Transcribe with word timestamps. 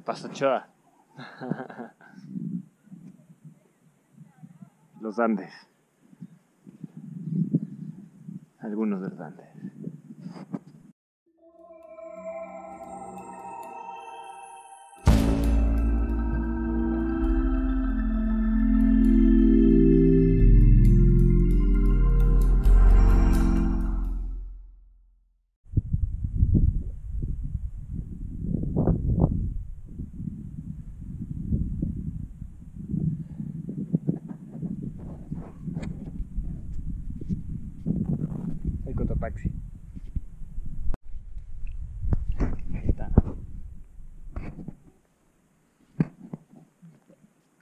El. 0.00 0.68
Los 5.00 5.18
Andes. 5.18 5.52
Algunos 8.60 9.00
de 9.00 9.10
los 9.10 9.20
Andes. 9.20 9.48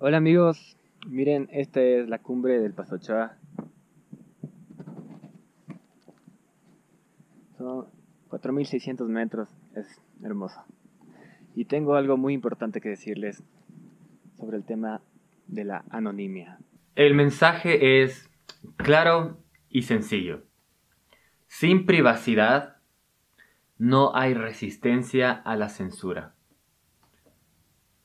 Hola 0.00 0.18
amigos, 0.18 0.76
miren, 1.08 1.48
esta 1.50 1.80
es 1.82 2.08
la 2.08 2.20
cumbre 2.20 2.60
del 2.60 2.72
Paso 2.72 2.94
Ochoa. 2.94 3.36
Son 7.56 7.88
4.600 8.28 9.08
metros, 9.08 9.48
es 9.74 10.00
hermoso. 10.22 10.60
Y 11.56 11.64
tengo 11.64 11.96
algo 11.96 12.16
muy 12.16 12.32
importante 12.32 12.80
que 12.80 12.90
decirles 12.90 13.42
sobre 14.36 14.58
el 14.58 14.64
tema 14.64 15.02
de 15.48 15.64
la 15.64 15.84
anonimia. 15.90 16.60
El 16.94 17.16
mensaje 17.16 18.04
es 18.04 18.30
claro 18.76 19.42
y 19.68 19.82
sencillo. 19.82 20.44
Sin 21.48 21.86
privacidad 21.86 22.76
no 23.78 24.14
hay 24.14 24.34
resistencia 24.34 25.32
a 25.32 25.56
la 25.56 25.68
censura. 25.68 26.36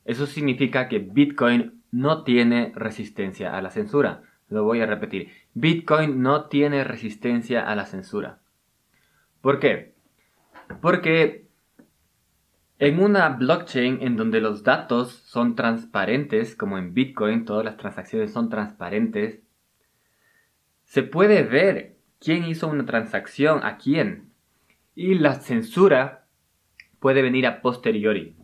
Eso 0.06 0.26
significa 0.26 0.90
que 0.90 0.98
Bitcoin 0.98 1.83
no 1.94 2.24
tiene 2.24 2.72
resistencia 2.76 3.56
a 3.56 3.62
la 3.62 3.70
censura. 3.70 4.24
Lo 4.50 4.64
voy 4.64 4.82
a 4.82 4.88
repetir. 4.88 5.30
Bitcoin 5.54 6.24
no 6.24 6.46
tiene 6.46 6.84
resistencia 6.84 7.70
a 7.70 7.76
la 7.76 7.86
censura. 7.86 8.40
¿Por 9.42 9.60
qué? 9.60 9.94
Porque 10.82 11.46
en 12.80 13.00
una 13.00 13.30
blockchain 13.30 14.00
en 14.02 14.18
donde 14.18 14.42
los 14.42 14.64
datos 14.64 15.12
son 15.12 15.56
transparentes, 15.56 16.56
como 16.56 16.80
en 16.80 16.96
Bitcoin, 16.96 17.46
todas 17.46 17.64
las 17.64 17.78
transacciones 17.78 18.34
son 18.34 18.50
transparentes, 18.50 19.44
se 20.86 21.04
puede 21.04 21.44
ver 21.44 21.98
quién 22.20 22.44
hizo 22.46 22.68
una 22.70 22.86
transacción 22.86 23.64
a 23.64 23.78
quién. 23.78 24.32
Y 24.96 25.14
la 25.14 25.36
censura 25.36 26.26
puede 27.00 27.22
venir 27.22 27.46
a 27.46 27.62
posteriori. 27.62 28.36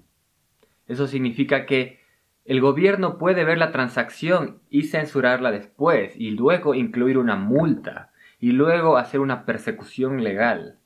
Eso 0.86 1.08
significa 1.08 1.66
que 1.66 2.00
el 2.45 2.62
gobierno 2.62 3.18
puede 3.18 3.44
ver 3.44 3.58
la 3.58 3.72
transacción 3.72 4.59
y 4.70 4.84
censurarla 4.84 5.52
después 5.52 6.14
y 6.16 6.32
luego 6.32 6.73
incluir 6.73 7.18
una 7.18 7.36
multa 7.36 8.12
y 8.40 8.52
luego 8.52 8.98
hacer 8.98 9.20
una 9.20 9.45
persecución 9.45 10.23
legal. 10.23 10.78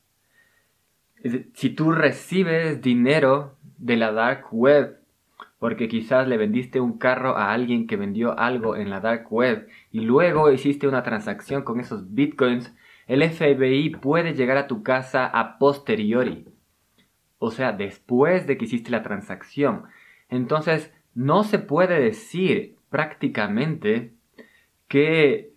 Si 1.54 1.70
tú 1.70 1.92
recibes 1.92 2.82
dinero 2.82 3.56
de 3.78 3.96
la 3.96 4.12
dark 4.12 4.48
web 4.52 5.00
porque 5.64 5.88
quizás 5.88 6.28
le 6.28 6.36
vendiste 6.36 6.82
un 6.82 6.98
carro 6.98 7.38
a 7.38 7.54
alguien 7.54 7.88
que 7.88 7.96
vendió 7.96 8.38
algo 8.38 8.76
en 8.76 8.90
la 8.90 9.00
dark 9.00 9.32
web 9.32 9.70
y 9.92 10.02
luego 10.02 10.52
hiciste 10.52 10.90
una 10.90 11.04
transacción 11.04 11.64
con 11.64 11.80
esos 11.80 12.14
bitcoins, 12.14 12.76
el 13.08 13.24
FBI 13.24 13.92
puede 13.92 14.34
llegar 14.34 14.58
a 14.58 14.68
tu 14.68 14.84
casa 14.84 15.26
a 15.26 15.58
posteriori. 15.60 16.50
O 17.40 17.50
sea, 17.52 17.72
después 17.72 18.46
de 18.46 18.58
que 18.58 18.66
hiciste 18.66 18.92
la 18.92 19.04
transacción. 19.04 19.84
Entonces, 20.28 20.92
no 21.16 21.44
se 21.44 21.60
puede 21.60 22.00
decir 22.00 22.76
prácticamente 22.90 24.14
que 24.88 25.52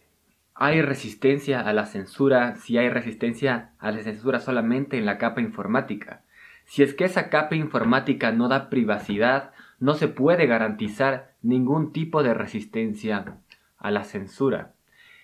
hay 0.54 0.80
resistencia 0.80 1.60
a 1.60 1.72
la 1.72 1.86
censura 1.86 2.56
si 2.56 2.78
hay 2.78 2.88
resistencia 2.88 3.72
a 3.78 3.90
la 3.90 4.02
censura 4.02 4.40
solamente 4.40 4.96
en 4.96 5.04
la 5.04 5.18
capa 5.18 5.40
informática. 5.40 6.22
Si 6.64 6.82
es 6.82 6.94
que 6.94 7.04
esa 7.04 7.28
capa 7.28 7.54
informática 7.54 8.32
no 8.32 8.48
da 8.48 8.70
privacidad, 8.70 9.52
no 9.78 9.94
se 9.94 10.08
puede 10.08 10.46
garantizar 10.46 11.34
ningún 11.42 11.92
tipo 11.92 12.22
de 12.22 12.34
resistencia 12.34 13.36
a 13.78 13.90
la 13.90 14.04
censura. 14.04 14.74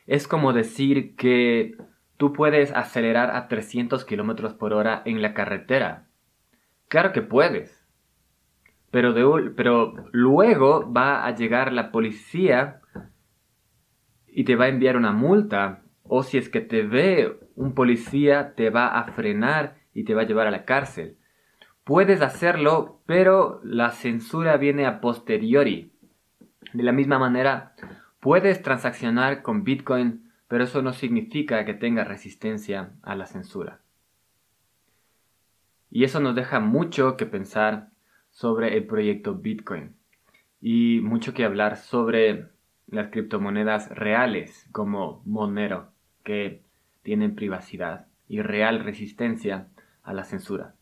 Es 0.06 0.28
como 0.28 0.53
decir 0.53 1.16
que 1.16 1.76
tú 2.16 2.32
puedes 2.32 2.70
acelerar 2.72 3.34
a 3.34 3.49
300 3.49 4.04
km 4.04 4.56
por 4.56 4.72
hora 4.72 5.03
en 5.04 5.22
la 5.22 5.34
carretera. 5.34 6.06
Claro 6.88 7.12
que 7.12 7.22
puedes. 7.22 7.81
Pero, 8.92 9.94
luego 10.12 10.92
va 10.92 11.25
a 11.25 11.34
llegar 11.34 11.72
la 11.72 11.91
policía 11.91 12.82
y 14.28 14.44
te 14.44 14.54
va 14.54 14.66
a 14.66 14.69
enviar 14.69 14.98
una 14.98 15.12
multa. 15.12 15.82
O 16.03 16.22
si 16.22 16.36
es 16.36 16.50
que 16.50 16.60
te 16.60 16.82
ve 16.82 17.41
un 17.56 17.72
policía, 17.75 18.54
te 18.54 18.69
va 18.69 18.98
a 18.98 19.10
frenar 19.12 19.76
y 19.94 20.04
te 20.04 20.14
va 20.14 20.22
a 20.22 20.26
llevar 20.26 20.47
a 20.47 20.50
la 20.50 20.66
cárcel. 20.66 21.16
Puedes 21.84 22.20
hacerlo, 22.20 23.00
pero 23.06 23.62
la 23.64 23.92
censura 23.92 24.58
viene 24.58 24.84
a 24.84 25.00
posteriori. 25.00 25.91
De 26.75 26.82
la 26.82 26.92
misma 26.92 27.19
manera, 27.19 27.75
puedes 28.20 28.60
transaccionar 28.60 29.41
con 29.41 29.64
Bitcoin, 29.64 30.31
pero 30.48 30.64
eso 30.64 30.82
no 30.82 30.92
significa 30.92 31.64
que 31.64 31.72
tenga 31.72 32.04
resistencia 32.04 32.92
a 33.02 33.14
la 33.14 33.25
censura. 33.25 33.81
Y 35.91 36.04
eso 36.04 36.20
nos 36.20 36.34
deja 36.34 36.60
mucho 36.60 37.16
que 37.16 37.25
pensar 37.25 37.91
sobre 38.32 38.76
el 38.76 38.87
proyecto 38.87 39.37
Bitcoin 39.37 39.94
y 40.60 41.00
mucho 41.03 41.34
que 41.34 41.44
hablar 41.44 41.76
sobre 41.76 42.48
las 42.88 43.09
criptomonedas 43.09 43.88
reales 43.91 44.69
como 44.72 45.22
Monero, 45.25 45.93
que 46.25 46.62
tienen 47.03 47.34
privacidad 47.34 48.06
y 48.28 48.43
real 48.43 48.81
resistencia 48.81 49.69
a 50.03 50.12
la 50.12 50.25
censura. 50.25 50.75